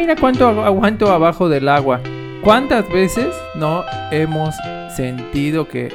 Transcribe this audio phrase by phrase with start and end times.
[0.00, 2.00] mira cuánto aguanto abajo del agua.
[2.42, 4.54] ¿Cuántas veces no hemos
[4.96, 5.92] sentido que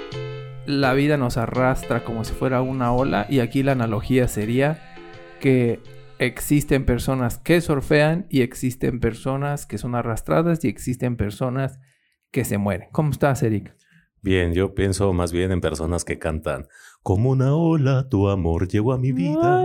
[0.68, 3.26] la vida nos arrastra como si fuera una ola?
[3.30, 4.80] Y aquí la analogía sería
[5.40, 5.80] que
[6.20, 11.80] existen personas que surfean y existen personas que son arrastradas y existen personas
[12.30, 12.90] que se mueren.
[12.92, 13.76] ¿Cómo estás, Eric?
[14.22, 16.68] Bien, yo pienso más bien en personas que cantan
[17.06, 19.64] como una ola, tu amor llegó a mi vida.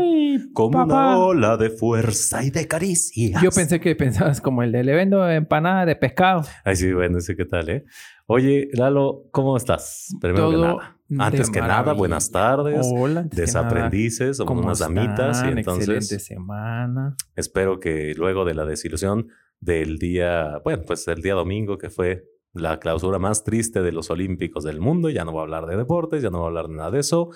[0.52, 3.42] como una ola de fuerza y de caricias.
[3.42, 6.42] Yo pensé que pensabas como el de le vendo empanada de pescado.
[6.66, 7.86] Ay, sí, bueno, sé qué tal, ¿eh?
[8.26, 10.14] Oye, Lalo, ¿cómo estás?
[10.20, 10.98] Primero que nada.
[11.18, 12.86] Antes que nada, buenas tardes.
[12.92, 15.42] Hola, Desaprendices, somos unas damitas.
[15.42, 15.88] Y entonces.
[15.88, 17.16] Excelente semana.
[17.36, 19.28] Espero que luego de la desilusión
[19.60, 22.22] del día, bueno, pues el día domingo que fue
[22.52, 25.10] la clausura más triste de los Olímpicos del mundo.
[25.10, 27.00] Ya no voy a hablar de deportes, ya no voy a hablar de nada de
[27.00, 27.30] eso.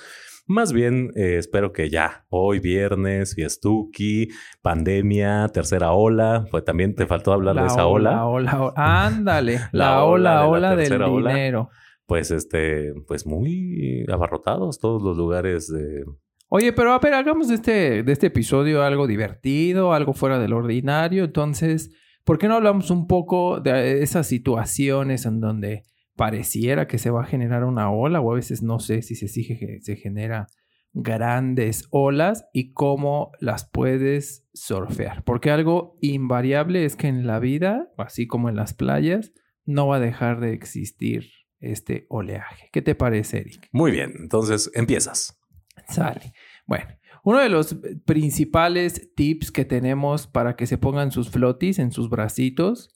[0.47, 4.28] Más bien, eh, espero que ya, hoy viernes, fiestuki,
[4.61, 8.11] pandemia, tercera ola, pues también te faltó hablar de esa ola.
[8.11, 11.70] La ola, ándale, la, ola, ola, del dinero.
[12.06, 16.05] Pues este, pues muy abarrotados todos los lugares de...
[16.48, 20.52] Oye, pero a ver, hagamos de este, de este episodio algo divertido, algo fuera del
[20.52, 21.24] ordinario.
[21.24, 21.91] Entonces,
[22.25, 25.84] ¿Por qué no hablamos un poco de esas situaciones en donde
[26.17, 29.28] pareciera que se va a generar una ola o a veces no sé si se
[29.28, 30.47] sigue que se genera
[30.95, 35.22] grandes olas y cómo las puedes surfear?
[35.25, 39.33] Porque algo invariable es que en la vida, así como en las playas,
[39.67, 41.30] no va a dejar de existir
[41.61, 42.69] este oleaje.
[42.72, 43.69] ¿Qué te parece, Eric?
[43.72, 45.39] Muy bien, entonces empiezas.
[45.89, 46.33] Sale.
[46.67, 46.86] Bueno,
[47.25, 52.11] uno de los principales tips que tenemos para que se pongan sus flotis en sus
[52.11, 52.91] bracitos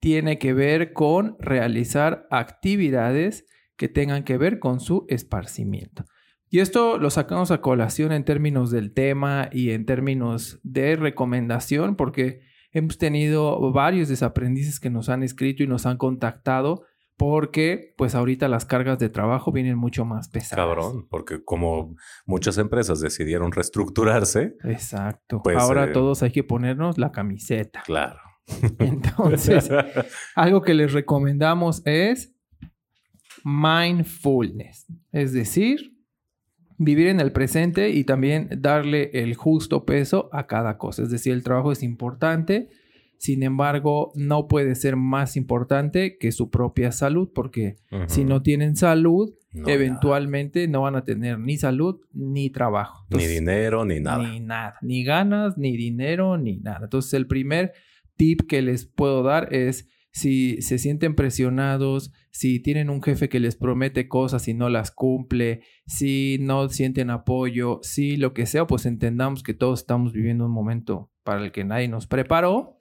[0.00, 6.04] tiene que ver con realizar actividades que tengan que ver con su esparcimiento.
[6.50, 11.96] Y esto lo sacamos a colación en términos del tema y en términos de recomendación,
[11.96, 12.40] porque
[12.72, 16.84] hemos tenido varios desaprendices que nos han escrito y nos han contactado
[17.20, 20.64] porque pues ahorita las cargas de trabajo vienen mucho más pesadas.
[20.64, 21.94] Cabrón, porque como
[22.24, 24.56] muchas empresas decidieron reestructurarse.
[24.64, 25.42] Exacto.
[25.44, 27.82] Pues, Ahora eh, todos hay que ponernos la camiseta.
[27.84, 28.20] Claro.
[28.78, 29.68] Entonces,
[30.34, 32.34] algo que les recomendamos es
[33.44, 35.98] mindfulness, es decir,
[36.78, 41.02] vivir en el presente y también darle el justo peso a cada cosa.
[41.02, 42.70] Es decir, el trabajo es importante,
[43.20, 47.76] sin embargo, no puede ser más importante que su propia salud, porque
[48.06, 49.34] si no tienen salud,
[49.66, 53.04] eventualmente no van a tener ni salud ni trabajo.
[53.10, 54.26] ni dinero, ni nada.
[54.26, 54.76] Ni nada.
[54.80, 56.80] Ni ganas, ni dinero, ni nada.
[56.84, 57.74] Entonces, el primer
[58.16, 63.38] tip que les puedo dar es si se sienten presionados, si tienen un jefe que
[63.38, 68.66] les promete cosas y no las cumple, si no sienten apoyo, si lo que sea,
[68.66, 72.79] pues entendamos que todos estamos viviendo un momento para el que nadie nos preparó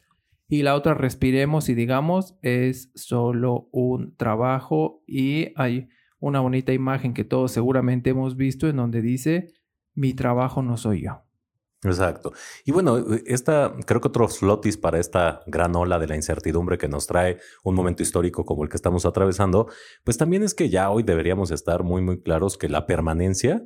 [0.50, 5.90] y la otra respiremos y digamos es solo un trabajo y hay
[6.20, 9.54] una bonita imagen que todos seguramente hemos visto en donde dice
[9.94, 11.24] mi trabajo no soy yo.
[11.84, 12.34] Exacto.
[12.66, 16.90] Y bueno, esta, creo que otro flotis para esta gran ola de la incertidumbre que
[16.90, 19.70] nos trae un momento histórico como el que estamos atravesando,
[20.04, 23.66] pues también es que ya hoy deberíamos estar muy, muy claros que la permanencia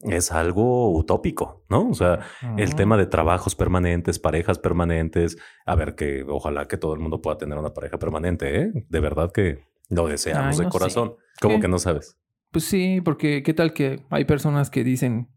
[0.00, 1.88] es algo utópico, ¿no?
[1.90, 2.20] O sea,
[2.56, 5.36] el tema de trabajos permanentes, parejas permanentes,
[5.66, 8.72] a ver que ojalá que todo el mundo pueda tener una pareja permanente, ¿eh?
[8.88, 11.14] De verdad que lo deseamos de corazón.
[11.40, 12.18] ¿Cómo que no sabes?
[12.50, 15.28] Pues sí, porque qué tal que hay personas que dicen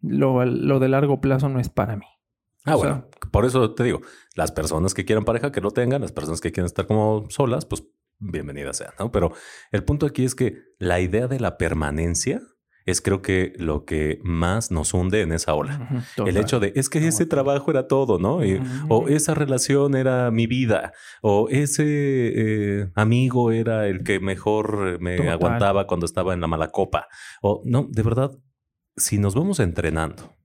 [0.00, 2.06] lo, lo de largo plazo no es para mí.
[2.64, 4.00] Ah, bueno, por eso te digo,
[4.34, 7.64] las personas que quieran pareja que lo tengan, las personas que quieran estar como solas,
[7.64, 7.84] pues
[8.18, 9.10] bienvenidas sean, ¿no?
[9.10, 9.32] Pero
[9.72, 12.42] el punto aquí es que la idea de la permanencia
[12.86, 16.04] es creo que lo que más nos hunde en esa ola.
[16.16, 18.40] el hecho de, es que ese trabajo era todo, ¿no?
[18.88, 20.92] o esa relación era mi vida,
[21.22, 26.68] o ese eh, amigo era el que mejor me aguantaba cuando estaba en la mala
[26.68, 27.08] copa.
[27.42, 28.38] O no, de verdad,
[28.96, 30.36] si nos vamos entrenando,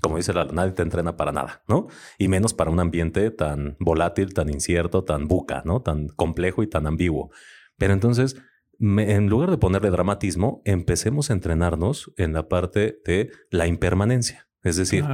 [0.00, 1.86] como dice la, nadie te entrena para nada, ¿no?
[2.18, 5.80] Y menos para un ambiente tan volátil, tan incierto, tan buca, ¿no?
[5.80, 7.30] Tan complejo y tan ambiguo.
[7.78, 8.36] Pero entonces
[8.82, 14.48] en lugar de ponerle dramatismo, empecemos a entrenarnos en la parte de la impermanencia.
[14.62, 15.04] Es decir,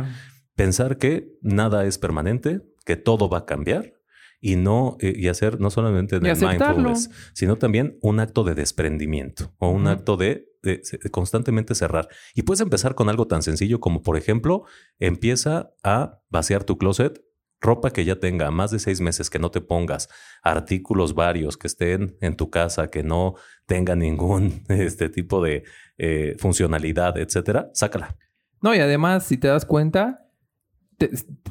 [0.55, 3.95] pensar que nada es permanente, que todo va a cambiar
[4.41, 9.53] y no eh, y hacer no solamente de mindfulness, sino también un acto de desprendimiento
[9.59, 10.47] o un acto de,
[11.11, 12.09] constantemente cerrar.
[12.35, 14.65] Y puedes empezar con algo tan sencillo como, por ejemplo,
[14.99, 17.23] empieza a vaciar tu closet
[17.61, 20.09] ropa que ya tenga más de seis meses que no te pongas,
[20.43, 23.35] artículos varios que estén en tu casa, que no
[23.67, 25.65] tengan ningún este tipo de
[25.99, 28.17] eh, funcionalidad, etcétera, sácala.
[28.61, 30.29] No, y además, si te das cuenta,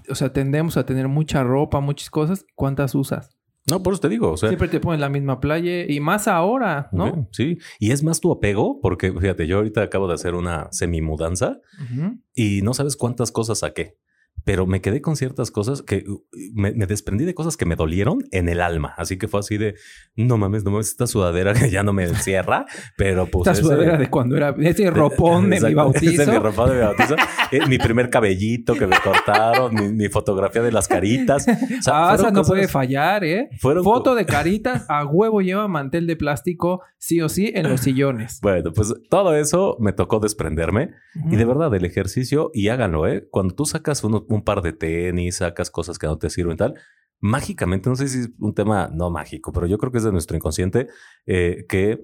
[0.09, 2.45] o sea, tendemos a tener mucha ropa, muchas cosas.
[2.56, 3.38] ¿Cuántas usas?
[3.69, 4.31] No, por eso te digo.
[4.31, 7.27] O sea, Siempre te pones la misma playa y más ahora, ¿no?
[7.31, 7.57] Sí.
[7.80, 12.18] Y es más tu apego, porque fíjate, yo ahorita acabo de hacer una semi-mudanza Ujú.
[12.33, 13.98] y no sabes cuántas cosas saqué.
[14.43, 16.21] Pero me quedé con ciertas cosas que uh,
[16.53, 18.93] me, me desprendí de cosas que me dolieron en el alma.
[18.97, 19.75] Así que fue así de
[20.15, 22.65] no mames, no mames, esta sudadera que ya no me encierra,
[22.97, 23.41] pero pues.
[23.47, 26.11] Esta ese- sudadera de cuando era ese ropón de mi Exacto, bautizo.
[26.21, 27.15] ese de mi ropón de mi bautizo.
[27.51, 31.45] Eh, mi primer cabellito que me cortaron, mi, mi fotografía de las caritas.
[31.47, 33.49] O sea, ah, esa no cosas- puede fallar, ¿eh?
[33.59, 37.81] fueron Foto de caritas, a huevo lleva mantel de plástico, sí o sí, en los
[37.81, 38.39] sillones.
[38.47, 40.91] Bueno, pues todo eso me tocó desprenderme.
[41.29, 43.27] Y de verdad, el ejercicio, y háganlo, ¿eh?
[43.29, 46.75] Cuando tú sacas uno- un par de tenis, sacas cosas que no te sirven tal,
[47.19, 50.12] mágicamente, no sé si es un tema no mágico, pero yo creo que es de
[50.12, 50.88] nuestro inconsciente,
[51.25, 52.00] eh, que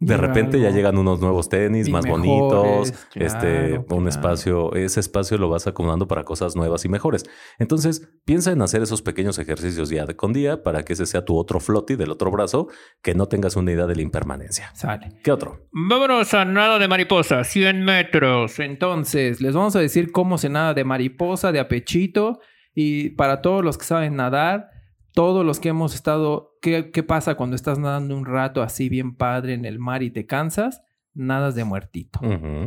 [0.00, 3.84] de Llega repente ya llegan unos nuevos tenis Y más mejores, bonitos, claro, este, un
[3.84, 4.08] claro.
[4.08, 7.24] espacio, ese espacio lo vas acomodando para cosas nuevas y mejores.
[7.58, 11.24] Entonces, piensa en hacer esos pequeños ejercicios día de con día para que ese sea
[11.24, 12.68] tu otro flotti del otro brazo,
[13.02, 14.70] que no tengas una idea de la impermanencia.
[14.74, 15.18] Sale.
[15.24, 15.66] ¿Qué otro?
[15.72, 18.60] Vámonos a nada de mariposa, 100 metros.
[18.60, 22.38] Entonces, les vamos a decir cómo se nada de mariposa, de apechito.
[22.72, 24.77] Y para todos los que saben nadar,
[25.18, 29.16] todos los que hemos estado, ¿qué, qué pasa cuando estás nadando un rato así bien
[29.16, 30.84] padre en el mar y te cansas?
[31.12, 32.20] Nadas de muertito.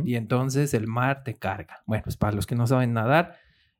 [0.04, 1.82] Y entonces el mar te carga.
[1.86, 3.36] Bueno, pues para los que no saben nadar,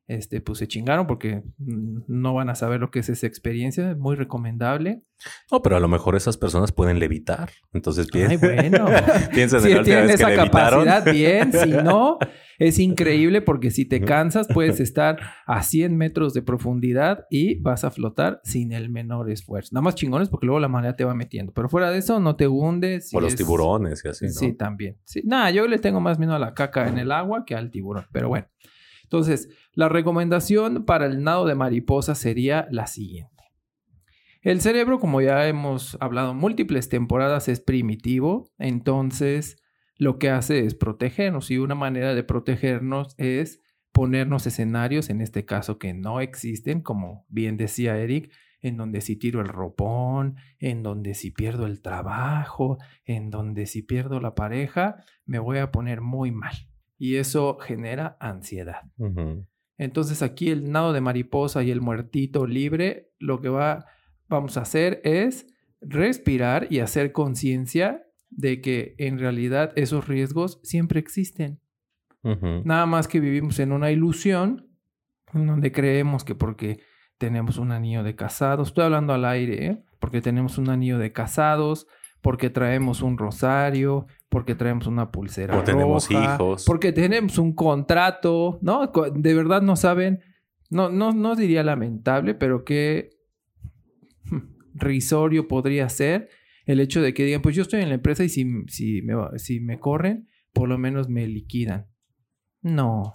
[0.07, 3.95] este, pues se chingaron porque no van a saber lo que es esa experiencia.
[3.97, 5.03] Muy recomendable.
[5.51, 7.49] No, pero a lo mejor esas personas pueden levitar.
[7.71, 8.87] Entonces piensa, Ay, bueno.
[9.31, 10.85] en si última tienen que esa levitaron.
[10.85, 11.53] capacidad, bien.
[11.53, 12.17] Si no,
[12.59, 17.85] es increíble porque si te cansas, puedes estar a 100 metros de profundidad y vas
[17.85, 19.69] a flotar sin el menor esfuerzo.
[19.71, 21.53] Nada más chingones porque luego la marea te va metiendo.
[21.53, 23.09] Pero fuera de eso, no te hundes.
[23.13, 24.31] O y los es- tiburones y así, ¿no?
[24.33, 24.97] Sí, también.
[25.05, 25.21] Sí.
[25.23, 28.05] Nada, yo le tengo más miedo a la caca en el agua que al tiburón.
[28.11, 28.47] Pero bueno.
[29.03, 33.33] Entonces, la recomendación para el nado de mariposa sería la siguiente.
[34.41, 38.51] El cerebro, como ya hemos hablado múltiples temporadas, es primitivo.
[38.57, 39.57] Entonces,
[39.97, 41.49] lo que hace es protegernos.
[41.49, 43.61] Y una manera de protegernos es
[43.93, 49.15] ponernos escenarios, en este caso que no existen, como bien decía Eric, en donde si
[49.15, 54.97] tiro el ropón, en donde si pierdo el trabajo, en donde si pierdo la pareja,
[55.25, 56.53] me voy a poner muy mal.
[56.97, 58.81] Y eso genera ansiedad.
[59.83, 63.85] Entonces aquí el nado de mariposa y el muertito libre, lo que va,
[64.29, 65.45] vamos a hacer es
[65.81, 71.59] respirar y hacer conciencia de que en realidad esos riesgos siempre existen.
[72.63, 74.69] Nada más que vivimos en una ilusión
[75.33, 76.79] en donde creemos que porque
[77.17, 79.83] tenemos un anillo de casados, estoy hablando al aire, ¿eh?
[79.99, 81.87] porque tenemos un anillo de casados,
[82.21, 86.65] porque traemos un rosario, porque traemos una pulsera O tenemos hijos.
[86.65, 88.91] porque tenemos un contrato, ¿no?
[89.13, 90.21] De verdad no saben,
[90.71, 93.11] no, no, no diría lamentable, pero qué
[94.73, 96.29] risorio podría ser
[96.65, 99.13] el hecho de que digan, pues yo estoy en la empresa y si, si, me,
[99.37, 101.85] si me corren, por lo menos me liquidan.
[102.63, 103.13] No,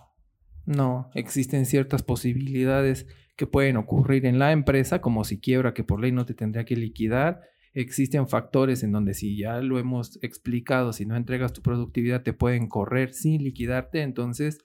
[0.67, 6.01] no, existen ciertas posibilidades que pueden ocurrir en la empresa, como si quiebra que por
[6.01, 7.41] ley no te tendría que liquidar.
[7.79, 12.33] Existen factores en donde si ya lo hemos explicado, si no entregas tu productividad te
[12.33, 14.59] pueden correr sin liquidarte, entonces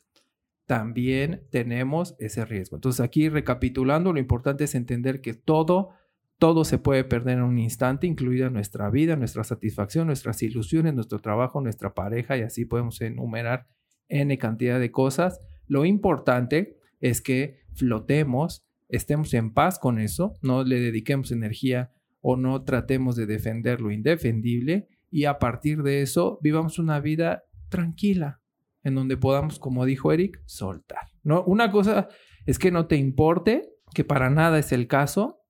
[0.66, 2.78] también tenemos ese riesgo.
[2.78, 5.92] Entonces aquí recapitulando, lo importante es entender que todo,
[6.40, 11.20] todo se puede perder en un instante, incluida nuestra vida, nuestra satisfacción, nuestras ilusiones, nuestro
[11.20, 13.68] trabajo, nuestra pareja y así podemos enumerar
[14.10, 15.40] n cantidad de cosas.
[15.68, 21.92] Lo importante es que flotemos, estemos en paz con eso, no le dediquemos energía
[22.24, 27.44] o no tratemos de defender lo indefendible y a partir de eso vivamos una vida
[27.70, 28.42] tranquila
[28.82, 31.10] en donde podamos, como dijo Eric, soltar.
[31.22, 31.44] ¿no?
[31.44, 32.08] Una cosa
[32.46, 35.42] es que no te importe, que para nada es el caso,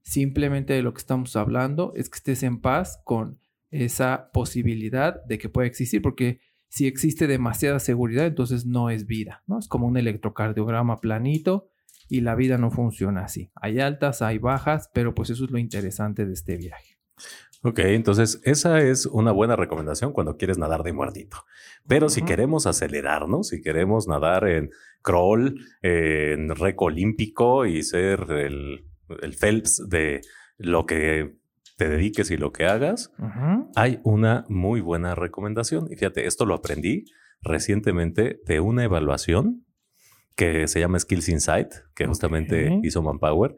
[0.00, 3.38] simplemente de lo que estamos hablando es que estés en paz con
[3.70, 9.42] esa posibilidad de que pueda existir, porque si existe demasiada seguridad, entonces no es vida,
[9.46, 9.58] ¿no?
[9.58, 11.71] Es como un electrocardiograma planito
[12.08, 13.50] y la vida no funciona así.
[13.54, 16.98] Hay altas, hay bajas, pero pues eso es lo interesante de este viaje.
[17.64, 21.44] Ok, entonces esa es una buena recomendación cuando quieres nadar de muertito.
[21.86, 28.84] Pero si queremos acelerarnos, si queremos nadar en crawl, en reco olímpico y ser el,
[29.22, 30.22] el Phelps de
[30.58, 31.36] lo que
[31.76, 33.12] te dediques y lo que hagas,
[33.76, 35.86] hay una muy buena recomendación.
[35.90, 37.04] Y fíjate, esto lo aprendí
[37.42, 39.64] recientemente de una evaluación
[40.36, 43.54] que se llama Skills Insight, que justamente hizo Manpower,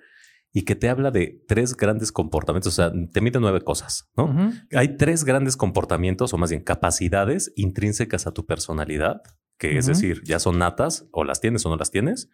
[0.52, 2.72] y que te habla de tres grandes comportamientos.
[2.72, 4.52] O sea, te mide nueve cosas, ¿no?
[4.72, 9.22] Hay tres grandes comportamientos, o más bien capacidades intrínsecas a tu personalidad,
[9.58, 12.30] que es decir, ya son natas, o las tienes o no las tienes,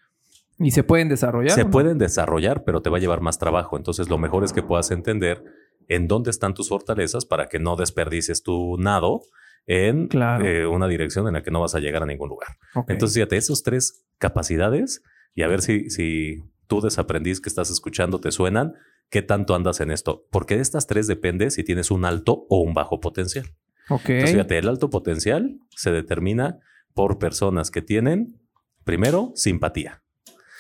[0.63, 1.53] ¿Y se pueden desarrollar?
[1.53, 3.79] Se pueden desarrollar, pero te va a llevar más trabajo.
[3.79, 5.43] Entonces, lo mejor es que puedas entender
[5.89, 9.23] en dónde están tus fortalezas para que no desperdicies tu nado
[9.67, 10.09] en
[10.45, 12.57] eh, una dirección en la que no vas a llegar a ningún lugar.
[12.89, 15.03] Entonces, fíjate, esos tres capacidades
[15.35, 18.75] y a ver si, si tú desaprendiz que estás escuchando te suenan,
[19.11, 20.27] qué tanto andas en esto.
[20.31, 23.47] Porque de estas tres depende si tienes un alto o un bajo potencial.
[23.89, 26.61] Entonces, fíjate, el alto potencial se determina
[26.95, 28.41] por personas que tienen,
[28.85, 30.03] primero, simpatía.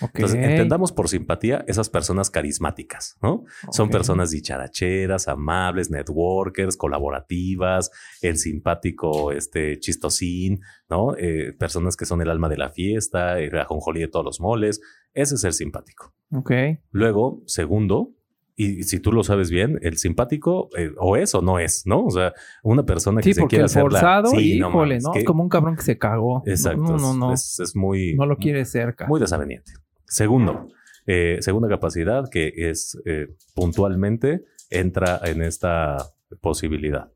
[0.00, 3.44] Entonces, entendamos por simpatía esas personas carismáticas, ¿no?
[3.70, 7.90] Son personas dicharacheras, amables, networkers, colaborativas,
[8.22, 11.16] el simpático, este, chistosín, ¿no?
[11.16, 14.80] Eh, personas que son el alma de la fiesta, el ajonjolí de todos los moles.
[15.12, 16.14] Ese es el simpático.
[16.32, 16.52] Ok.
[16.92, 18.14] Luego, segundo,
[18.60, 22.04] y si tú lo sabes bien, el simpático eh, o es o no es, ¿no?
[22.04, 25.14] O sea, una persona que se quiere hacer forzado, sí, híjole, ¿no?
[25.14, 26.42] Es como un cabrón que se cagó.
[26.44, 26.82] Exacto.
[26.82, 27.32] No, no, no.
[27.32, 28.14] Es, es, muy...
[28.16, 29.06] No lo quiere cerca.
[29.06, 29.72] Muy desaveniente.
[30.10, 30.68] Segundo,
[31.06, 35.98] eh, segunda capacidad que es eh, puntualmente entra en esta
[36.40, 37.12] posibilidad.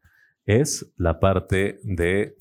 [0.46, 2.36] Es la parte de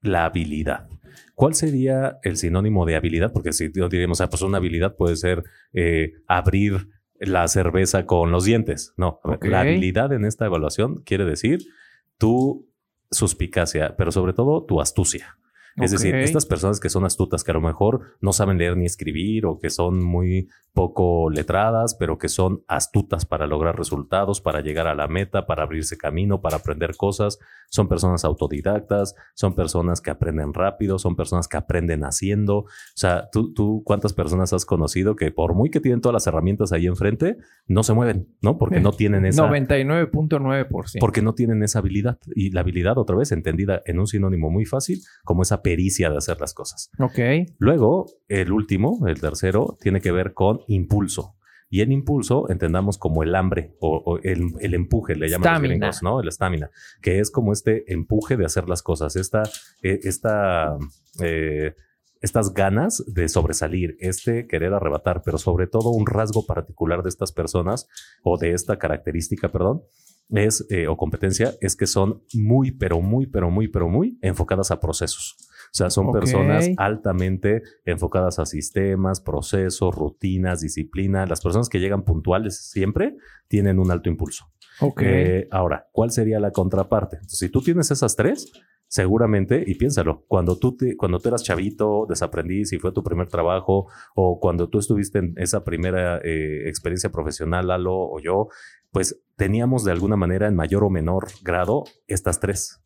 [0.00, 0.88] la habilidad.
[1.34, 3.30] ¿Cuál sería el sinónimo de habilidad?
[3.30, 6.88] Porque si diríamos, ah, pues una habilidad puede ser eh, abrir
[7.18, 8.94] la cerveza con los dientes.
[8.96, 11.60] No, la habilidad en esta evaluación quiere decir
[12.16, 12.70] tu
[13.10, 15.36] suspicacia, pero sobre todo tu astucia.
[15.76, 18.86] Es decir, estas personas que son astutas, que a lo mejor no saben leer ni
[18.86, 24.60] escribir o que son muy poco letradas, pero que son astutas para lograr resultados, para
[24.60, 27.38] llegar a la meta, para abrirse camino, para aprender cosas.
[27.68, 32.58] Son personas autodidactas, son personas que aprenden rápido, son personas que aprenden haciendo.
[32.58, 36.26] O sea, tú, tú ¿cuántas personas has conocido que por muy que tienen todas las
[36.26, 37.36] herramientas ahí enfrente,
[37.66, 38.58] no se mueven, ¿no?
[38.58, 39.48] Porque no tienen esa...
[39.48, 40.98] 99.9%.
[41.00, 42.18] Porque no tienen esa habilidad.
[42.34, 46.18] Y la habilidad, otra vez, entendida en un sinónimo muy fácil, como esa pericia de
[46.18, 46.90] hacer las cosas.
[46.98, 47.18] Ok.
[47.58, 51.36] Luego, el último, el tercero, tiene que ver con impulso.
[51.72, 56.20] Y el impulso entendamos como el hambre o, el, empuje, le llaman los gringos, ¿no?
[56.20, 56.68] El estamina,
[57.00, 59.44] que es como este empuje de hacer las cosas, esta,
[59.80, 60.76] eh, esta,
[61.20, 61.76] eh,
[62.20, 67.30] estas ganas de sobresalir, este querer arrebatar, pero sobre todo un rasgo particular de estas
[67.30, 67.86] personas
[68.24, 69.82] o de esta característica, perdón,
[70.30, 74.70] es, eh, o competencia, es que son muy, pero muy, pero muy, pero muy enfocadas
[74.70, 75.36] a procesos.
[75.70, 81.26] O sea, son personas altamente enfocadas a sistemas, procesos, rutinas, disciplina.
[81.26, 84.50] Las personas que llegan puntuales siempre tienen un alto impulso.
[84.80, 85.02] Ok.
[85.04, 87.18] Eh, ahora, ¿cuál sería la contraparte?
[87.26, 88.50] si tú tienes esas tres,
[88.90, 93.28] seguramente, y piénsalo, cuando tú, te, cuando tú eras chavito, desaprendiz y fue tu primer
[93.28, 93.86] trabajo,
[94.16, 98.48] o cuando tú estuviste en esa primera eh, experiencia profesional, Lalo o yo,
[98.90, 102.79] pues teníamos de alguna manera en mayor o menor grado estas tres.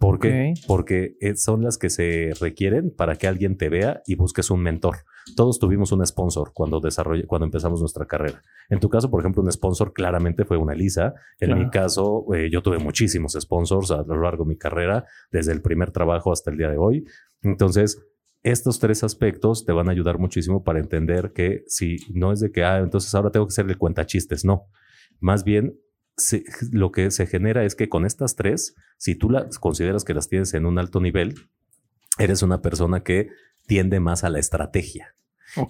[0.00, 0.54] ¿Por qué?
[0.66, 4.62] Porque eh, son las que se requieren para que alguien te vea y busques un
[4.62, 4.96] mentor.
[5.36, 6.80] Todos tuvimos un sponsor cuando
[7.26, 8.42] cuando empezamos nuestra carrera.
[8.70, 11.12] En tu caso, por ejemplo, un sponsor claramente fue una Lisa.
[11.38, 15.52] En mi caso, eh, yo tuve muchísimos sponsors a lo largo de mi carrera, desde
[15.52, 17.04] el primer trabajo hasta el día de hoy.
[17.42, 18.02] Entonces,
[18.42, 22.50] estos tres aspectos te van a ayudar muchísimo para entender que si no es de
[22.50, 24.64] que, ah, entonces ahora tengo que ser el cuentachistes, no.
[25.20, 25.74] Más bien
[26.70, 30.28] lo que se genera es que con estas tres, si tú las consideras que las
[30.28, 31.34] tienes en un alto nivel,
[32.18, 33.28] eres una persona que
[33.66, 35.14] tiende más a la estrategia.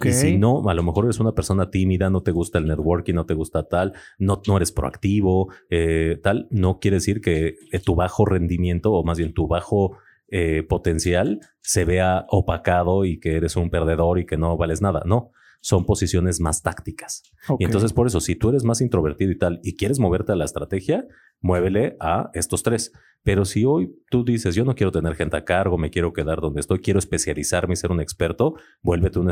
[0.04, 3.14] Y si no, a lo mejor eres una persona tímida, no te gusta el networking,
[3.14, 7.78] no te gusta tal, no, no eres proactivo, eh, tal, no quiere decir que eh,
[7.78, 9.96] tu bajo rendimiento o más bien tu bajo
[10.28, 15.02] eh, potencial se vea opacado y que eres un perdedor y que no vales nada.
[15.06, 17.22] No, son posiciones más tácticas.
[17.58, 20.36] Y entonces por eso, si tú eres más introvertido y tal y quieres moverte a
[20.36, 21.06] la estrategia,
[21.40, 22.92] muévele a estos tres.
[23.22, 26.40] Pero si hoy tú dices, yo no quiero tener gente a cargo, me quiero quedar
[26.40, 29.30] donde estoy, quiero especializarme y ser un experto, vuélvete un,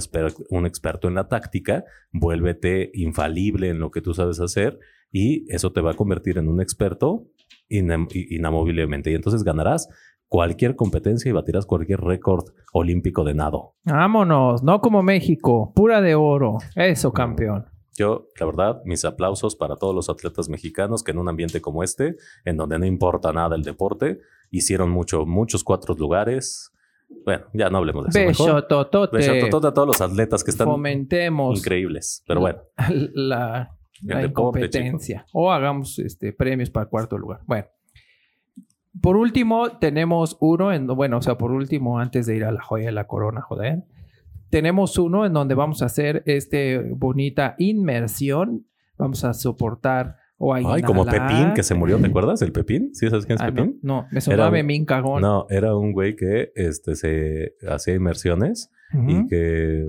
[0.51, 4.79] un experto en la táctica, vuélvete infalible en lo que tú sabes hacer
[5.11, 7.31] y eso te va a convertir en un experto
[7.69, 9.11] inamoviblemente.
[9.11, 9.89] Y entonces ganarás
[10.29, 13.75] cualquier competencia y batirás cualquier récord olímpico de nado.
[13.85, 16.59] Vámonos, no como México, pura de oro.
[16.77, 17.67] Eso, campeón.
[17.97, 21.83] Yo, la verdad, mis aplausos para todos los atletas mexicanos que en un ambiente como
[21.83, 24.21] este, en donde no importa nada el deporte,
[24.51, 26.73] hicieron mucho, muchos cuatro lugares.
[27.25, 28.45] Bueno, ya no hablemos de eso.
[28.45, 29.17] Beso totote.
[29.17, 32.23] Beso totote a todos los atletas que están Fomentemos increíbles.
[32.27, 32.61] Pero bueno.
[33.15, 35.27] La, la, competencia.
[35.33, 37.41] O hagamos este, premios para el cuarto lugar.
[37.47, 37.67] Bueno.
[39.03, 42.63] Por último, tenemos uno, en, bueno, o sea, por último, antes de ir a la
[42.63, 43.85] joya de la corona, joder,
[44.51, 46.57] tenemos uno en donde vamos a hacer esta
[46.97, 48.67] bonita inmersión.
[48.97, 51.05] Vamos a soportar O a Ay, como.
[51.05, 52.41] Pepín, que se murió, ¿te acuerdas?
[52.43, 52.95] ¿El Pepín?
[52.95, 53.79] ¿Sí sabes quién es Ah, no, Pepín?
[53.83, 55.21] no, me sonaba Memín cagón.
[55.21, 58.71] No, era un güey que este, se hacía inmersiones
[59.07, 59.85] y que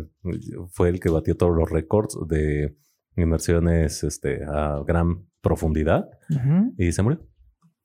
[0.71, 2.75] fue el que batió todos los récords de
[3.15, 6.09] inmersiones este, a gran profundidad
[6.77, 7.21] y se murió.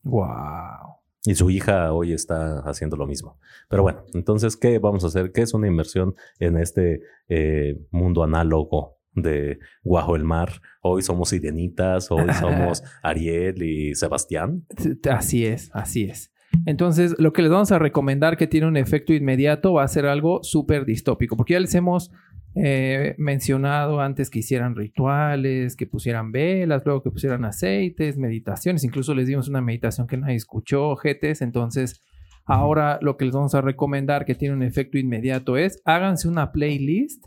[0.02, 1.03] Wow.
[1.26, 3.38] Y su hija hoy está haciendo lo mismo.
[3.68, 5.32] Pero bueno, entonces, ¿qué vamos a hacer?
[5.32, 10.60] ¿Qué es una inmersión en este eh, mundo análogo de Guajo el Mar?
[10.82, 14.66] Hoy somos Sirenitas, hoy somos Ariel y Sebastián.
[15.10, 16.30] Así es, así es.
[16.66, 20.06] Entonces, lo que les vamos a recomendar que tiene un efecto inmediato va a ser
[20.06, 22.10] algo súper distópico, porque ya les hemos
[22.56, 29.14] eh, mencionado antes que hicieran rituales, que pusieran velas, luego que pusieran aceites, meditaciones, incluso
[29.14, 32.00] les dimos una meditación que nadie escuchó, ojetes, entonces
[32.44, 36.52] ahora lo que les vamos a recomendar que tiene un efecto inmediato es háganse una
[36.52, 37.24] playlist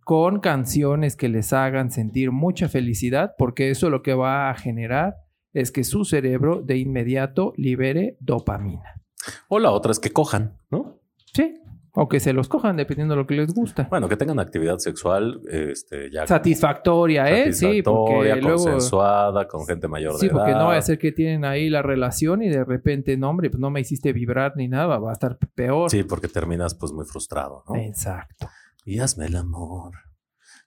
[0.00, 5.16] con canciones que les hagan sentir mucha felicidad, porque eso lo que va a generar
[5.52, 9.02] es que su cerebro de inmediato libere dopamina.
[9.48, 11.00] O la otra es que cojan, ¿no?
[11.34, 11.54] Sí.
[11.98, 13.86] O que se los cojan dependiendo de lo que les gusta.
[13.88, 17.52] Bueno, que tengan actividad sexual este, ya Satisfactoria, ¿eh?
[17.54, 18.62] Sí, porque satisfactoria, luego...
[18.64, 20.60] consensuada, con gente mayor de Sí, porque edad.
[20.60, 23.60] no va a ser que tienen ahí la relación y de repente, no, hombre, pues
[23.60, 25.90] no me hiciste vibrar ni nada, va a estar peor.
[25.90, 27.76] Sí, porque terminas pues muy frustrado, ¿no?
[27.76, 28.48] Exacto.
[28.84, 29.92] Y hazme el amor.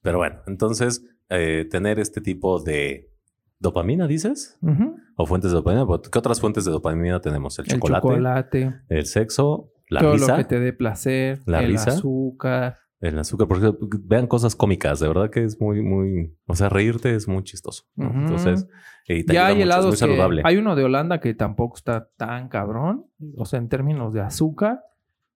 [0.02, 3.12] Pero bueno, entonces eh, tener este tipo de
[3.60, 4.96] dopamina, dices, Ujú.
[5.16, 5.86] o fuentes de dopamina.
[6.12, 7.60] ¿Qué otras fuentes de dopamina tenemos?
[7.60, 11.60] El El chocolate, chocolate, el sexo, la todo risa, lo que te dé placer, La
[11.62, 11.92] el risa.
[11.92, 12.78] azúcar.
[13.02, 13.48] el azúcar.
[13.48, 13.72] Porque
[14.04, 17.84] vean cosas cómicas, de verdad que es muy, muy, o sea, reírte es muy chistoso.
[17.98, 18.68] Entonces,
[19.08, 20.42] y te Ya hay mucho, es helados muy saludable.
[20.46, 23.06] Hay uno de Holanda que tampoco está tan cabrón,
[23.36, 24.84] o sea, en términos de azúcar.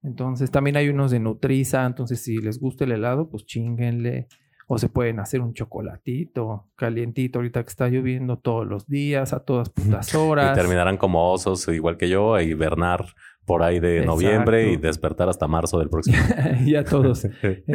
[0.04, 1.86] Entonces, también hay unos de Nutriza.
[1.86, 4.28] Entonces, si les gusta el helado, pues chinguenle.
[4.68, 9.44] O se pueden hacer un chocolatito calientito ahorita que está lloviendo todos los días, a
[9.44, 10.58] todas putas horas.
[10.58, 13.06] Y terminarán como osos, igual que yo, e hibernar
[13.46, 14.12] por ahí de Exacto.
[14.14, 16.18] noviembre y despertar hasta marzo del próximo.
[16.66, 17.66] ya todos este,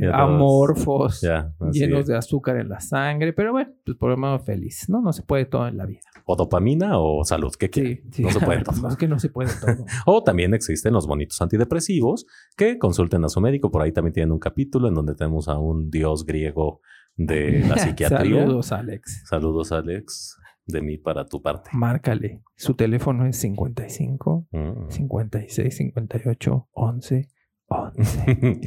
[0.00, 2.06] Ya todos- amorfos, ya, llenos es.
[2.06, 3.32] de azúcar en la sangre.
[3.32, 5.00] Pero bueno, pues por lo menos feliz, ¿no?
[5.02, 6.00] No se puede todo en la vida.
[6.24, 7.70] O dopamina o salud, ¿qué?
[7.72, 8.22] Sí, sí.
[8.22, 8.76] No se puede todo.
[8.80, 9.84] No, es que no se puede todo.
[10.06, 13.70] O también existen los bonitos antidepresivos que consulten a su médico.
[13.70, 16.80] Por ahí también tienen un capítulo en donde tenemos a un dios griego
[17.16, 18.40] de la psiquiatría.
[18.42, 19.22] Saludos, Alex.
[19.28, 20.37] Saludos, Alex,
[20.68, 21.70] de mí para tu parte.
[21.72, 22.42] Márcale.
[22.56, 24.90] Su teléfono es 55 Mm.
[24.90, 27.28] 56 58 11
[27.70, 28.60] 11.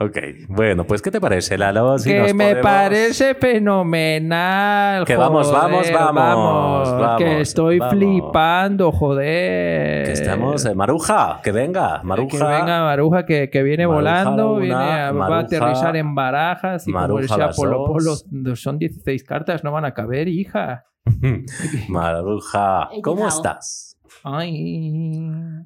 [0.00, 0.16] ok,
[0.48, 1.98] bueno, pues, ¿qué te parece, Lalo?
[1.98, 5.04] Si que nos me podemos- parece fenomenal.
[5.04, 7.94] Que vamos, vamos, joder, vamos, vamos, Que estoy vamos.
[7.94, 10.06] flipando, joder.
[10.06, 12.38] Que estamos, eh, Maruja, que venga, Maruja.
[12.38, 15.96] Que venga Maruja que, que viene Maruja volando, una, viene a, va a Maruja- aterrizar
[15.96, 17.84] en barajas y como Maruja decía las Polo.
[17.84, 20.84] Polo, son 16 cartas, no van a caber, hija.
[21.88, 23.96] Maruja, ¿cómo estás?
[24.22, 25.18] Ay.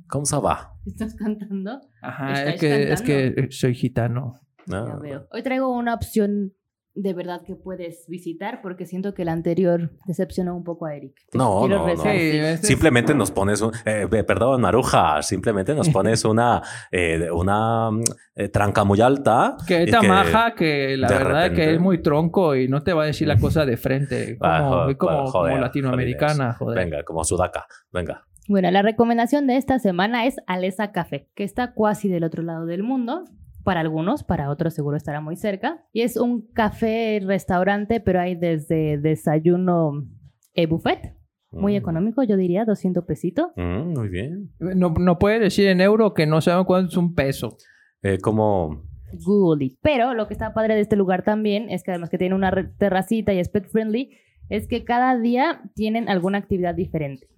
[0.09, 0.73] ¿Cómo se va?
[0.87, 1.81] ¿Estás cantando?
[2.03, 3.35] Ajá, es ¿Estáis que, es cantando?
[3.47, 4.41] que soy gitano.
[4.71, 5.27] Ah, Ya veo.
[5.33, 6.55] Hoy traigo una opción
[6.95, 11.15] de verdad que puedes visitar porque siento que el anterior decepcionó un poco a Eric.
[11.33, 12.57] No, no, no.
[12.63, 17.91] Simplemente nos pones un, eh, perdón, Maruja, simplemente nos pones una, eh, una
[18.37, 19.57] eh, tranca muy alta.
[19.67, 22.83] Que y es tan maja que la verdad es que es muy tronco y no
[22.83, 24.39] te va a decir la cosa de frente.
[24.39, 26.79] Como, Ah, como, joder, como joder, latinoamericana, joder.
[26.79, 28.27] Venga, como Sudaka, venga.
[28.47, 32.67] Bueno, la recomendación de esta semana es Alesa Café, que está cuasi del otro lado
[32.67, 33.25] del mundo.
[33.65, 35.85] Para algunos, para otros seguro estará muy cerca.
[35.93, 40.07] Y es un café restaurante, pero hay desde desayuno
[40.55, 41.17] e buffet.
[41.51, 41.77] Muy Mm.
[41.77, 43.47] económico, yo diría, 200 pesitos.
[43.57, 44.51] Mm, muy bien.
[44.59, 47.57] No, no puede decir en euro que no saben cuánto es un peso.
[48.03, 48.83] Eh, como
[49.25, 49.79] Google it.
[49.81, 52.53] Pero lo que está padre de este lugar también es que además que tiene una
[52.77, 54.11] terracita y es pet friendly,
[54.51, 57.29] es que cada día tienen alguna actividad diferente.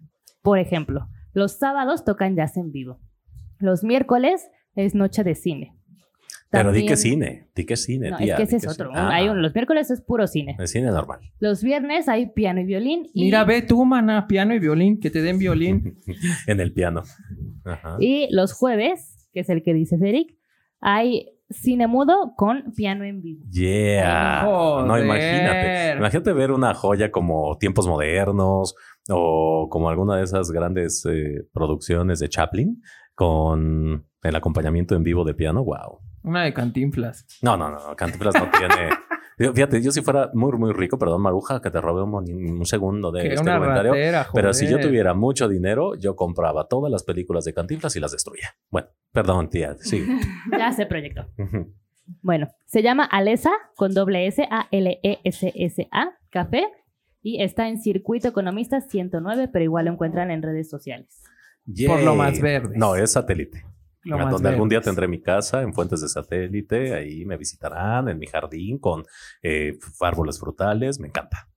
[0.43, 2.99] Por ejemplo, los sábados tocan jazz en vivo.
[3.59, 5.76] Los miércoles es noche de cine.
[6.51, 8.35] Pero di que cine, di que cine, No, tía.
[8.35, 8.89] es que ese es otro.
[8.89, 8.99] cine.
[9.01, 10.57] Ah, Hay un- los miércoles es puro cine.
[10.59, 11.19] El cine normal.
[11.41, 13.09] Los viernes hay piano y violín.
[13.13, 15.99] Y, Mira, ve tú, mana, piano y violín, que te den violín.
[16.47, 17.03] en el piano.
[17.65, 17.97] Ajá.
[17.99, 20.37] y los jueves, que es el que dice Eric,
[20.81, 23.45] hay cine mudo con piano en vivo.
[23.51, 24.43] Yeah.
[24.45, 25.97] No, imagínate.
[25.99, 28.75] Imagínate ver una joya como Tiempos Modernos
[29.09, 32.81] o como alguna de esas grandes eh, producciones de Chaplin
[33.15, 35.65] con el acompañamiento en vivo de piano.
[35.65, 36.01] Wow.
[36.25, 37.25] Una de cantinflas.
[37.43, 37.95] No, no, no.
[37.97, 38.91] Cantinflas no tiene.
[39.39, 43.13] Yo- Fíjate, yo si fuera muy, muy rico, perdón, Maruja, que te robe un, segundo
[43.13, 43.93] de Que este una comentario.
[43.93, 48.01] ratera, Pero si yo tuviera mucho dinero, yo compraba todas las películas de Cantinflas y
[48.01, 48.49] las destruía.
[48.71, 49.77] Bueno, perdón, tía.
[49.81, 50.07] Sí.
[50.59, 51.27] Ya se proyectó.
[52.23, 56.65] Bueno, se llama Alesa con doble S, A-L-E-S-S-A, café.
[57.23, 61.23] y está en Circuito Economista 109, pero igual lo encuentran en redes sociales.
[61.87, 62.75] Por lo más verde.
[62.79, 63.65] No, es satélite.
[64.07, 67.37] Lo A más donde algún día tendré mi casa en fuentes de satélite, ahí me
[67.37, 69.05] visitarán en mi jardín con
[69.43, 71.49] eh, árboles frutales, me encanta.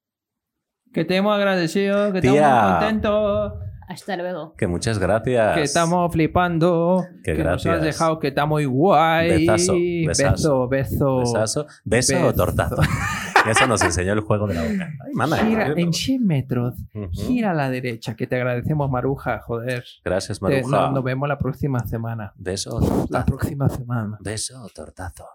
[0.92, 2.34] Que te hemos agradecido, que Tía.
[2.34, 3.54] estamos contentos,
[3.88, 4.56] Hasta luego.
[4.58, 5.54] Que muchas gracias.
[5.56, 7.76] que estamos flipando, Que que nos gracias.
[7.76, 9.46] has dejado que está muy guay.
[9.46, 9.74] Besazo,
[10.08, 10.68] besazo.
[10.68, 11.20] beso, beso.
[11.20, 12.34] Besazo, beso o Beso.
[12.34, 12.76] tortazo.
[13.48, 14.90] Eso nos enseñó el juego de la boca.
[15.06, 15.38] Ay, mana.
[15.38, 16.76] Gira en 100 metros,
[17.12, 19.84] gira a la derecha, que te agradecemos, Maruja, joder.
[20.04, 20.70] Gracias, Te- Maruja.
[20.88, 22.34] no- nos vemos la próxima semana.
[22.38, 24.18] Beso La próxima semana.
[24.22, 25.26] Beso tortazo.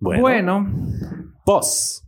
[0.00, 0.66] Bueno, Bueno,
[1.44, 2.00] pos.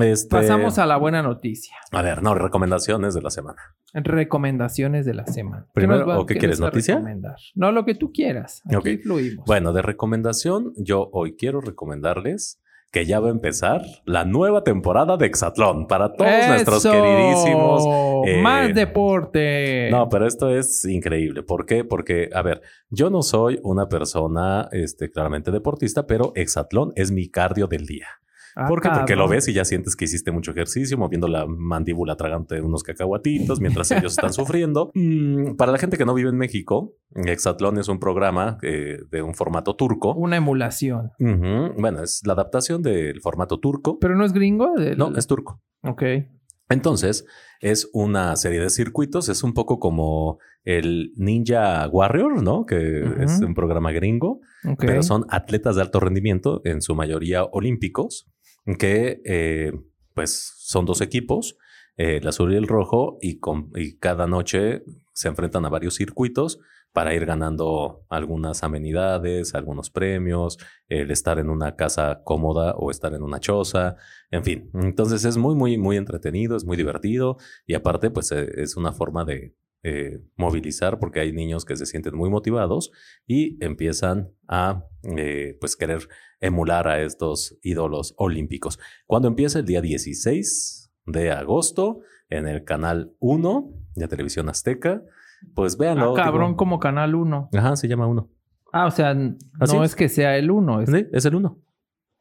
[0.00, 1.76] Este, pasamos a la buena noticia.
[1.92, 3.60] A ver, no, recomendaciones de la semana.
[3.92, 5.66] Recomendaciones de la semana.
[5.72, 6.94] Primero, nos va- ¿o qué quieres, noticia?
[6.96, 7.36] recomendar?
[7.54, 8.62] No, lo que tú quieras.
[8.66, 9.02] Aquí Ok.
[9.02, 9.44] fluimos.
[9.46, 12.60] Bueno, de recomendación, yo hoy quiero recomendarles
[12.94, 17.82] que ya va a empezar la nueva temporada de Exatlón para todos nuestros queridísimos.
[18.24, 19.88] eh, Más deporte.
[19.90, 21.42] No, pero esto es increíble.
[21.42, 21.82] ¿Por qué?
[21.82, 27.28] Porque, a ver, yo no soy una persona este, claramente deportista, pero Exatlón es mi
[27.28, 28.06] cardio del día.
[28.56, 28.88] Ah, ¿Por qué?
[28.94, 32.60] Porque lo ves y ya sientes que hiciste mucho ejercicio, moviendo la mandíbula tragante de
[32.62, 34.90] unos cacahuatitos mientras ellos están sufriendo.
[34.94, 39.22] Mm, para la gente que no vive en México, Exatlón es un programa eh, de
[39.22, 40.14] un formato turco.
[40.14, 41.10] Una emulación.
[41.18, 43.98] Bueno, es la adaptación del formato turco.
[43.98, 44.74] ¿Pero no es gringo?
[44.96, 45.60] No, es turco.
[45.82, 46.02] Ok.
[46.70, 47.26] Entonces,
[47.60, 52.64] es una serie de circuitos, es un poco como el Ninja Warrior, ¿no?
[52.64, 54.40] Que es un programa gringo,
[54.78, 58.30] pero son atletas de alto rendimiento, en su mayoría olímpicos,
[58.78, 59.72] que eh,
[60.14, 61.56] pues son dos equipos,
[61.96, 65.94] eh, el azul y el rojo, y, con- y cada noche se enfrentan a varios
[65.94, 66.58] circuitos
[66.92, 73.14] para ir ganando algunas amenidades, algunos premios, el estar en una casa cómoda o estar
[73.14, 73.96] en una choza,
[74.30, 74.70] en fin.
[74.74, 78.92] Entonces es muy, muy, muy entretenido, es muy divertido y aparte pues eh, es una
[78.92, 82.90] forma de eh, movilizar porque hay niños que se sienten muy motivados
[83.26, 84.84] y empiezan a
[85.16, 86.08] eh, pues querer
[86.40, 88.80] emular a estos ídolos olímpicos.
[89.06, 95.02] Cuando empieza el día 16 de agosto en el canal 1 de Televisión Azteca,
[95.54, 96.14] pues Ah, véanlo.
[96.14, 97.50] cabrón, digo- como Canal 1.
[97.54, 98.28] Ajá, se llama 1.
[98.72, 99.10] Ah, o sea,
[99.60, 99.76] ¿Así?
[99.76, 100.80] no es que sea el 1.
[100.80, 100.90] Es...
[100.90, 101.58] Sí, es el 1.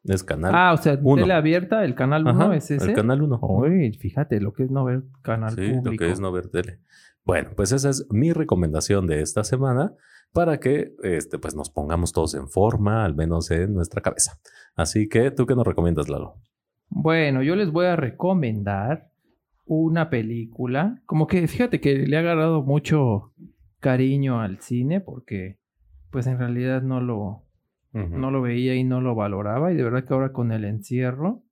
[0.06, 0.52] Es canal.
[0.54, 1.21] Ah, o sea, uno.
[1.21, 2.89] tele abierta, el Canal 1 Ajá, es ese.
[2.89, 3.39] El canal 1.
[3.41, 5.91] Uy, fíjate lo que es no ver canal Sí, público.
[5.91, 6.80] lo que es no ver tele.
[7.25, 9.93] Bueno, pues esa es mi recomendación de esta semana
[10.33, 14.39] para que este, pues nos pongamos todos en forma, al menos en nuestra cabeza.
[14.75, 16.36] Así que, ¿tú qué nos recomiendas, Lalo?
[16.89, 19.09] Bueno, yo les voy a recomendar
[19.65, 21.01] una película.
[21.05, 23.31] Como que fíjate que le ha agarrado mucho
[23.79, 25.59] cariño al cine porque
[26.09, 27.43] pues en realidad no lo,
[27.91, 31.43] no lo veía y no lo valoraba y de verdad que ahora con el encierro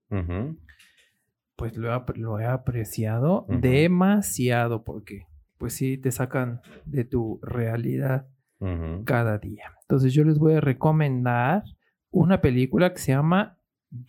[1.55, 3.59] pues lo lo he apreciado Ujú.
[3.59, 5.25] demasiado porque
[5.61, 8.27] pues sí te sacan de tu realidad
[9.05, 9.65] cada día.
[9.81, 11.63] Entonces yo les voy a recomendar
[12.09, 13.59] una película que se llama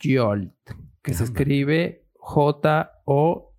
[0.03, 0.55] Jolt,
[1.03, 3.51] que se escribe J-O-L-T.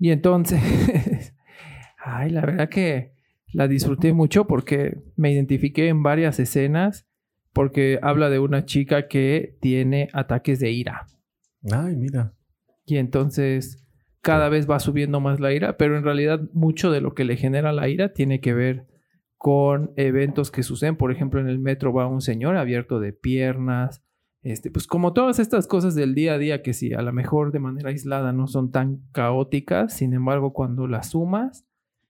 [0.00, 1.34] Y entonces,
[2.04, 3.14] ay, la verdad que
[3.52, 7.06] la disfruté mucho porque me identifiqué en varias escenas
[7.52, 11.06] porque habla de una chica que tiene ataques de ira.
[11.70, 12.34] Ay, mira.
[12.86, 13.83] Y entonces
[14.24, 17.36] cada vez va subiendo más la ira, pero en realidad mucho de lo que le
[17.36, 18.86] genera la ira tiene que ver
[19.36, 20.96] con eventos que suceden.
[20.96, 24.02] Por ejemplo, en el metro va un señor abierto de piernas.
[24.40, 27.52] Este, pues como todas estas cosas del día a día que sí, a lo mejor
[27.52, 31.66] de manera aislada no son tan caóticas, sin embargo, cuando las sumas,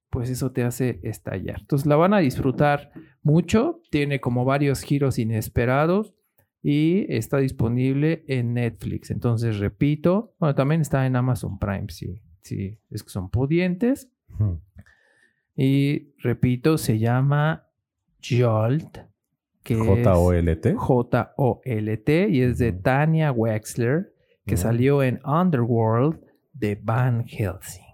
[0.09, 1.63] pues eso te hace estallar.
[1.63, 2.93] Entonces la van a disfrutar
[3.25, 6.15] mucho, tiene como varios giros inesperados
[6.65, 9.11] y está disponible en Netflix.
[9.11, 14.11] Entonces, repito, bueno, también está en Amazon Prime, sí, sí, es que son pudientes.
[15.55, 17.69] Y repito, se llama
[18.23, 18.97] Jolt,
[19.63, 20.75] que J-O-L-T.
[20.75, 22.73] J-O-L-T y es de.
[22.73, 24.15] Tania Wexler,
[24.47, 26.19] que salió en Underworld
[26.55, 27.85] de Van Helsing.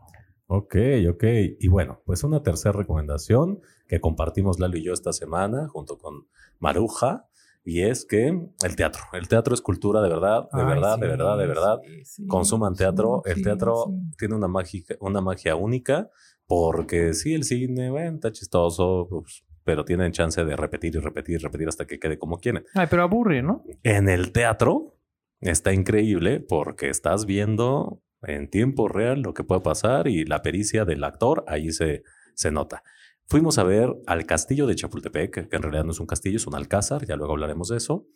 [0.47, 0.77] Ok,
[1.09, 1.25] ok.
[1.59, 6.29] Y bueno, pues una tercera recomendación que compartimos Lalo y yo esta semana junto con
[6.61, 7.30] Maruja.
[7.64, 9.03] Y es que el teatro.
[9.12, 11.79] El teatro es cultura de verdad, de Ay, verdad, sí, de verdad, de verdad.
[11.85, 13.23] sí, sí, Consuman teatro.
[13.27, 16.09] El teatro tiene una magia, una magia única
[16.46, 21.37] porque sí, el cine, bueno, está chistoso, pues, pero tienen chance de repetir y repetir
[21.37, 22.64] y repetir hasta que quede como quieren.
[22.75, 23.62] Ay, pero aburre, ¿no?
[23.85, 24.99] En el teatro
[25.40, 30.85] está increíble porque estás viendo en tiempo real lo que puede pasar y la pericia
[30.85, 32.03] del actor ahí se,
[32.35, 32.83] se nota.
[33.31, 36.49] Fuimos a ver al castillo de Chapultepec, que en realidad no es un castillo, es
[36.49, 38.09] un alcázar, ya luego hablaremos de eso.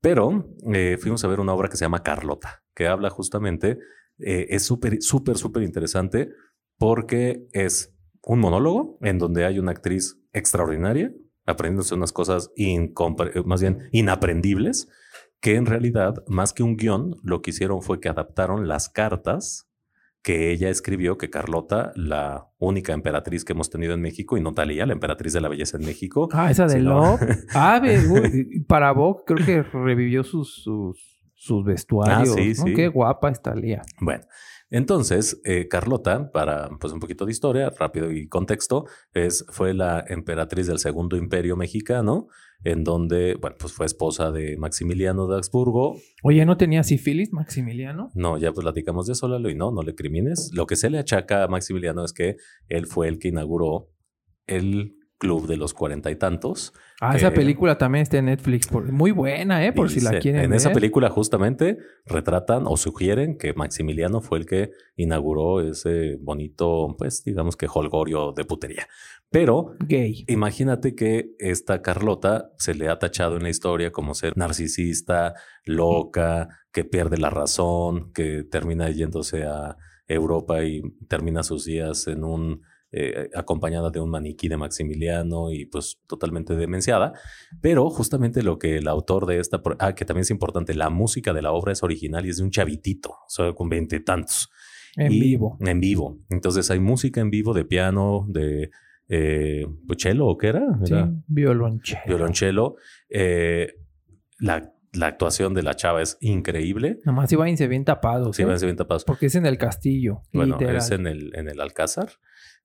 [0.00, 3.80] Pero eh, fuimos a ver una obra que se llama Carlota, que habla justamente
[4.20, 6.30] eh, es súper, súper, súper interesante
[6.78, 11.12] porque es un monólogo en donde hay una actriz extraordinaria
[11.44, 12.52] aprendiéndose unas cosas
[13.44, 14.88] más bien inaprendibles
[15.40, 19.68] que en realidad, más que un guion, lo que hicieron fue que adaptaron las cartas
[20.26, 24.54] que ella escribió, que Carlota, la única emperatriz que hemos tenido en México, y no
[24.54, 26.28] Talía, la emperatriz de la belleza en México.
[26.32, 27.20] Ah, esa de Love.
[27.54, 27.80] ah,
[28.66, 32.30] para Vogue creo que revivió sus, sus, sus vestuarios.
[32.30, 32.74] Ah, sí, sí.
[32.74, 33.82] Qué guapa es Talía.
[34.00, 34.24] Bueno,
[34.68, 40.04] entonces, eh, Carlota, para pues un poquito de historia, rápido y contexto, es, fue la
[40.08, 42.26] emperatriz del Segundo Imperio Mexicano,
[42.64, 45.96] en donde, bueno, pues fue esposa de Maximiliano de Habsburgo.
[46.22, 48.10] Oye, ¿no tenía sífilis Maximiliano?
[48.14, 50.50] No, ya pues platicamos de eso, Lalo, y no, no le crimines.
[50.52, 52.36] Lo que se le achaca a Maximiliano es que
[52.68, 53.90] él fue el que inauguró
[54.46, 56.72] el Club de los Cuarenta y Tantos.
[57.00, 58.70] Ah, esa película también está en Netflix.
[58.72, 59.72] Muy buena, ¿eh?
[59.72, 64.46] Por si la quieren En esa película justamente retratan o sugieren que Maximiliano fue el
[64.46, 68.86] que inauguró ese bonito, pues digamos que holgorio de putería.
[69.30, 70.24] Pero gay.
[70.28, 76.48] Imagínate que esta Carlota se le ha tachado en la historia como ser narcisista, loca,
[76.72, 79.76] que pierde la razón, que termina yéndose a
[80.06, 82.62] Europa y termina sus días en un
[82.98, 87.12] eh, acompañada de un maniquí de Maximiliano y pues totalmente demenciada.
[87.60, 91.34] Pero justamente lo que el autor de esta, ah, que también es importante, la música
[91.34, 94.48] de la obra es original y es de un chavitito, o sea, con veintitantos.
[94.96, 95.58] En vivo.
[95.60, 96.18] En vivo.
[96.30, 98.70] Entonces hay música en vivo de piano, de
[99.08, 99.66] eh,
[100.20, 100.66] ¿o qué era?
[100.84, 100.94] Sí,
[101.26, 102.02] violonchelo.
[102.06, 102.76] Violonchelo.
[103.10, 103.74] Eh,
[104.38, 107.00] la la actuación de la chava es increíble.
[107.04, 108.36] Nomás iba y se ven tapados.
[108.36, 108.58] Sí, ¿eh?
[108.58, 109.04] se ven tapados.
[109.04, 110.22] Porque es en el castillo.
[110.32, 112.08] Bueno, es en el, en el Alcázar.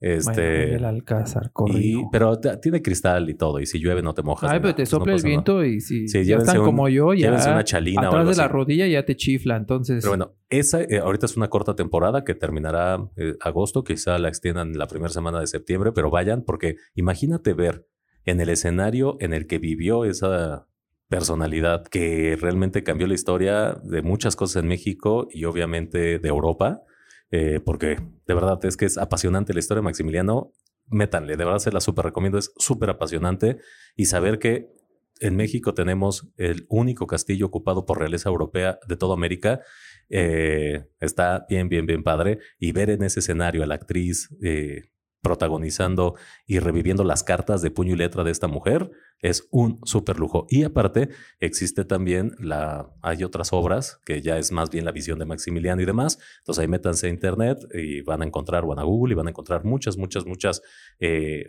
[0.02, 2.10] Este, el Alcázar, corrijo.
[2.12, 4.50] pero tiene cristal y todo, y si llueve no te mojas.
[4.50, 8.08] Ay, pero te sopla el viento y si ya están como yo, ya una chalina
[8.08, 10.04] atrás de la rodilla ya te chifla, entonces...
[10.04, 14.30] Pero bueno, esa eh, ahorita es una corta temporada que terminará eh, agosto, quizá la
[14.30, 17.86] extiendan la primera semana de septiembre, pero vayan porque imagínate ver
[18.26, 20.68] en el escenario en el que vivió esa
[21.10, 26.82] personalidad que realmente cambió la historia de muchas cosas en México y obviamente de Europa
[27.32, 30.52] eh, porque de verdad es que es apasionante la historia de Maximiliano.
[30.88, 33.58] Métanle, de verdad se la súper recomiendo, es súper apasionante
[33.96, 34.70] y saber que
[35.22, 39.62] en México tenemos el único castillo ocupado por realeza europea de toda América.
[40.10, 42.40] Eh, está bien, bien, bien padre.
[42.60, 44.91] Y ver en ese escenario a la actriz eh,
[45.22, 50.20] protagonizando y reviviendo las cartas de puño y letra de esta mujer es un súper
[50.20, 50.48] lujo.
[50.50, 55.20] Y aparte existe también la, hay otras obras que ya es más bien la visión
[55.20, 56.20] de Maximiliano y demás.
[56.40, 59.30] Entonces ahí métanse a internet y van a encontrar, van a Google y van a
[59.30, 60.62] encontrar muchas, muchas, muchas
[61.00, 61.46] eh,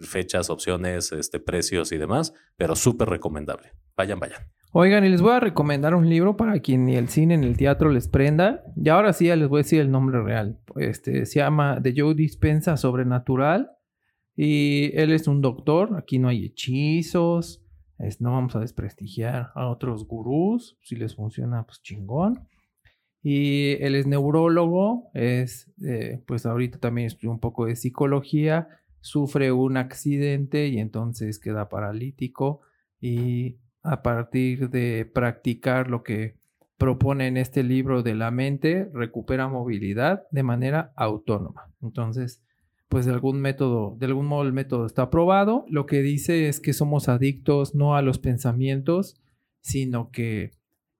[0.00, 3.72] fechas, opciones, este, precios y demás, pero súper recomendable.
[3.96, 4.57] Vayan, vayan.
[4.72, 7.56] Oigan, y les voy a recomendar un libro para quien ni el cine ni el
[7.56, 8.62] teatro les prenda.
[8.76, 10.60] Y ahora sí ya les voy a decir el nombre real.
[10.76, 13.70] Este se llama The Joe Dispensa Sobrenatural.
[14.36, 15.96] Y él es un doctor.
[15.96, 17.64] Aquí no hay hechizos.
[18.20, 20.76] no vamos a desprestigiar a otros gurús.
[20.82, 22.46] Si les funciona, pues chingón.
[23.22, 25.10] Y él es neurólogo.
[25.14, 28.68] Es, eh, pues ahorita también estudia un poco de psicología.
[29.00, 32.60] Sufre un accidente y entonces queda paralítico.
[33.00, 33.56] Y
[33.88, 36.36] a partir de practicar lo que
[36.76, 41.72] propone en este libro de la mente, recupera movilidad de manera autónoma.
[41.82, 42.42] Entonces,
[42.88, 45.64] pues de algún método, de algún modo el método está aprobado.
[45.68, 49.20] Lo que dice es que somos adictos no a los pensamientos,
[49.60, 50.52] sino que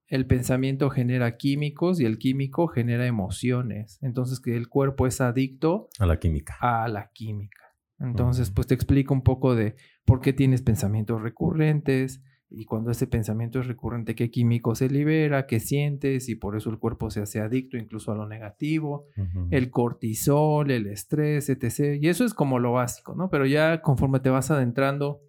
[0.08, 3.98] el pensamiento genera químicos y el químico genera emociones.
[4.02, 6.56] Entonces que el cuerpo es adicto a la química.
[6.60, 7.68] A la química.
[8.00, 9.74] Entonces, pues te explico un poco de
[10.04, 15.46] por qué tienes pensamientos recurrentes, y cuando ese pensamiento es recurrente, qué químico se libera,
[15.46, 19.06] qué sientes y por eso el cuerpo se hace adicto incluso a lo negativo,
[19.50, 22.00] el cortisol, el estrés, etc.
[22.00, 23.28] Y eso es como lo básico, ¿no?
[23.28, 25.20] Pero ya conforme te vas adentrando,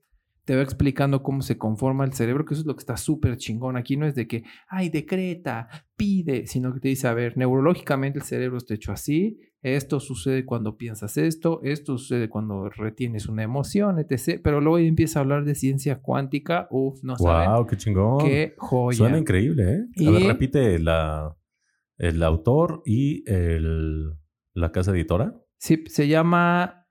[0.46, 3.38] te va explicando cómo se conforma el cerebro, que eso es lo que está súper
[3.38, 3.76] chingón.
[3.76, 8.20] Aquí no es de que, ay, decreta, pide, sino que te dice, a ver, neurológicamente
[8.20, 13.44] el cerebro está hecho así, esto sucede cuando piensas esto, esto sucede cuando retienes una
[13.44, 14.40] emoción, etc.
[14.44, 17.52] Pero luego empieza a hablar de ciencia cuántica, uff, no saben.
[17.52, 18.26] ¡Wow, qué chingón!
[18.26, 18.98] ¡Qué joya!
[18.98, 20.08] Suena increíble, ¿eh?
[20.08, 21.36] A ver, repite la,
[21.98, 24.14] el autor y el,
[24.54, 25.36] la casa editora.
[25.58, 26.88] Sí, se llama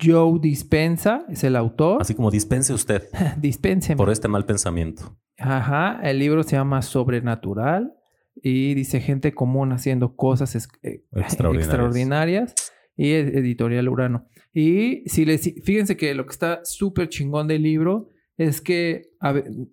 [0.00, 2.00] Joe Dispensa es el autor.
[2.00, 3.08] Así como dispense usted.
[3.40, 3.96] dispense.
[3.96, 5.16] Por este mal pensamiento.
[5.38, 7.94] Ajá, el libro se llama Sobrenatural
[8.34, 12.54] y dice gente común haciendo cosas eh, extraordinarias.
[12.96, 14.26] y editorial Urano.
[14.52, 19.10] Y si les, fíjense que lo que está súper chingón del libro es que,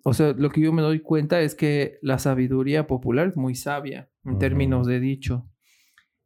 [0.04, 3.54] o sea, lo que yo me doy cuenta es que la sabiduría popular es muy
[3.54, 5.48] sabia en términos de dicho.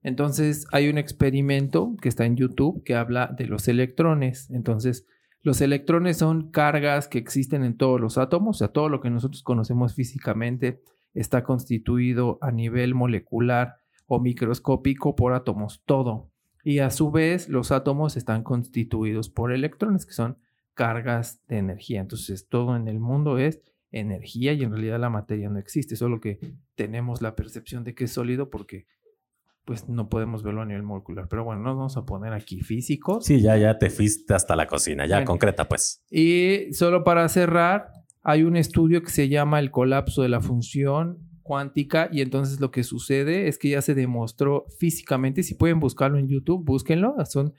[0.02, 4.50] Entonces hay un experimento que está en YouTube que habla de los electrones.
[4.50, 5.06] Entonces
[5.42, 9.10] los electrones son cargas que existen en todos los átomos, o sea, todo lo que
[9.10, 10.80] nosotros conocemos físicamente
[11.14, 16.30] está constituido a nivel molecular o microscópico por átomos, todo.
[16.62, 20.38] Y a su vez los átomos están constituidos por electrones, que son
[20.74, 22.00] cargas de energía.
[22.00, 26.20] Entonces todo en el mundo es energía y en realidad la materia no existe, solo
[26.20, 26.38] que
[26.74, 28.86] tenemos la percepción de que es sólido porque
[29.64, 31.26] pues no podemos verlo a nivel molecular.
[31.28, 33.24] Pero bueno, nos vamos a poner aquí físicos.
[33.24, 36.02] Sí, ya, ya te fuiste hasta la cocina, ya concreta pues.
[36.10, 37.88] Y solo para cerrar,
[38.24, 42.70] hay un estudio que se llama el colapso de la función cuántica y entonces lo
[42.70, 47.52] que sucede es que ya se demostró físicamente, si pueden buscarlo en YouTube, búsquenlo, son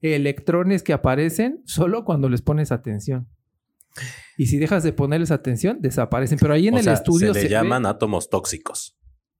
[0.00, 3.28] electrones que aparecen solo cuando les pones atención.
[4.38, 6.38] Y si dejas de ponerles atención, desaparecen.
[6.38, 8.96] Pero ahí en el estudio se, le llaman átomos tóxicos.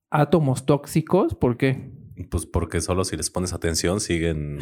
[0.09, 1.91] Átomos tóxicos, ¿por qué?
[2.29, 4.59] Pues porque solo si les pones atención siguen,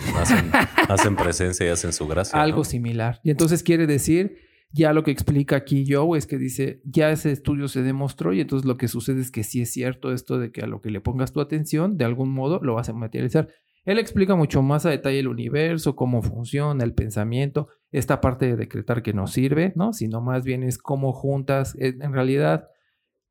[0.88, 2.42] hacen, presencia y hacen su gracia.
[2.42, 3.20] Algo similar.
[3.24, 4.38] Y entonces quiere decir,
[4.74, 8.42] ya lo que explica aquí Joe es que dice, ya ese estudio se demostró y
[8.42, 10.92] entonces lo que sucede es que sí es cierto esto de que a lo que
[10.92, 13.50] le pongas tu atención, de algún modo lo vas a materializar.
[13.84, 18.56] Él explica mucho más a detalle el universo, cómo funciona, el pensamiento, esta parte de
[18.56, 19.92] decretar que no sirve, ¿no?
[19.92, 22.68] Sino más bien es cómo juntas, en realidad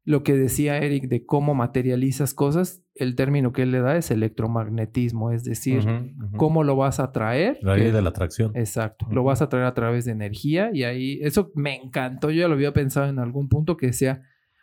[0.04, 4.10] lo que decía Eric de cómo materializas cosas, el término que él le da es
[4.10, 5.86] electromagnetismo, es decir,
[6.36, 7.58] cómo lo vas a traer.
[7.62, 8.52] La ley de la atracción.
[8.54, 12.40] Exacto, lo vas a traer a través de energía y ahí, eso me encantó, yo
[12.40, 14.22] ya lo había pensado en algún punto que sea,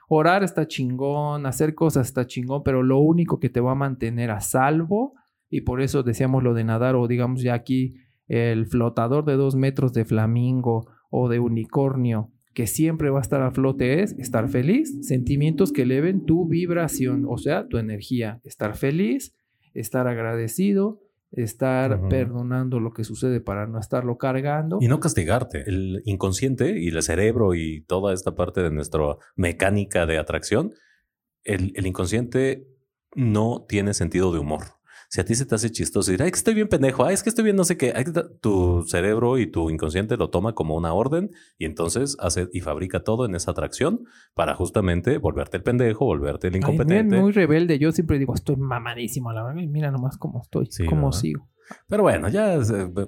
[0.10, 4.32] orar está chingón, hacer cosas está chingón, pero lo único que te va a mantener
[4.32, 5.14] a salvo,
[5.50, 7.96] y por eso decíamos lo de nadar o digamos ya aquí
[8.28, 13.44] el flotador de dos metros de flamingo o de unicornio, que siempre va a estar
[13.44, 18.76] a flote es estar feliz, sentimientos que eleven tu vibración, o sea, tu energía, estar
[18.76, 19.36] feliz,
[19.76, 21.00] estar agradecido,
[21.32, 24.80] estar perdonando lo que sucede para no estarlo cargando.
[24.82, 25.66] Y no castigarte.
[25.68, 30.74] El inconsciente y el cerebro y toda esta parte de nuestra mecánica de atracción,
[31.44, 32.68] el inconsciente
[33.14, 34.77] no tiene sentido de humor
[35.10, 37.24] si a ti se te hace chistoso decir, ay, que estoy bien pendejo, ay, es
[37.24, 37.94] que estoy bien no sé qué,
[38.42, 43.04] tu cerebro y tu inconsciente lo toma como una orden y entonces hace y fabrica
[43.04, 47.16] todo en esa atracción para justamente volverte el pendejo, volverte el incompetente.
[47.16, 51.12] Ay, muy rebelde, yo siempre digo, estoy mamadísimo, la verdad, mira nomás cómo estoy, cómo
[51.12, 51.48] sigo.
[51.88, 52.62] Pero bueno, ya eh,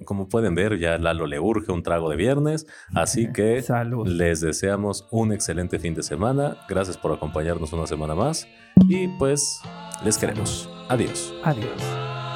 [0.06, 3.64] como pueden ver, ya Lalo le urge un trago de viernes, así que
[4.06, 6.58] les deseamos un excelente fin de semana.
[6.68, 8.48] Gracias por acompañarnos una semana más
[8.88, 9.62] y pues
[10.04, 10.70] les queremos.
[10.90, 11.34] Adiós.
[11.44, 12.29] Adiós.